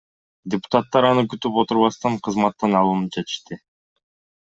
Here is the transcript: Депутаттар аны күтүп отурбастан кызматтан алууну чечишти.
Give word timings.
Депутаттар 0.53 1.07
аны 1.11 1.25
күтүп 1.35 1.61
отурбастан 1.65 2.19
кызматтан 2.31 2.77
алууну 2.83 3.17
чечишти. 3.19 3.65